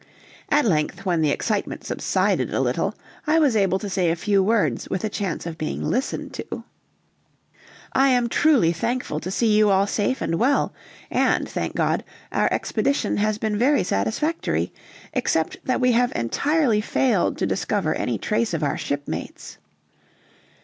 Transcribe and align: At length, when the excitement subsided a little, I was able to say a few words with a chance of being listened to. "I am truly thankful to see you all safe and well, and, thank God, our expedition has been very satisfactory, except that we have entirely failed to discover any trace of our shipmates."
At 0.49 0.65
length, 0.65 1.05
when 1.05 1.21
the 1.21 1.29
excitement 1.29 1.83
subsided 1.83 2.51
a 2.51 2.59
little, 2.59 2.95
I 3.27 3.37
was 3.37 3.55
able 3.55 3.77
to 3.77 3.87
say 3.87 4.09
a 4.09 4.15
few 4.15 4.41
words 4.41 4.89
with 4.89 5.03
a 5.03 5.09
chance 5.09 5.45
of 5.45 5.59
being 5.59 5.83
listened 5.83 6.33
to. 6.33 6.63
"I 7.93 8.07
am 8.09 8.27
truly 8.27 8.73
thankful 8.73 9.19
to 9.19 9.29
see 9.29 9.55
you 9.55 9.69
all 9.69 9.85
safe 9.85 10.19
and 10.19 10.39
well, 10.39 10.73
and, 11.11 11.47
thank 11.47 11.75
God, 11.75 12.03
our 12.31 12.51
expedition 12.51 13.17
has 13.17 13.37
been 13.37 13.59
very 13.59 13.83
satisfactory, 13.83 14.73
except 15.13 15.63
that 15.65 15.79
we 15.79 15.91
have 15.91 16.11
entirely 16.15 16.81
failed 16.81 17.37
to 17.37 17.45
discover 17.45 17.93
any 17.93 18.17
trace 18.17 18.55
of 18.55 18.63
our 18.63 18.79
shipmates." 18.79 19.59